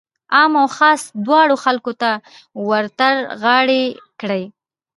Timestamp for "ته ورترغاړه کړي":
2.01-4.43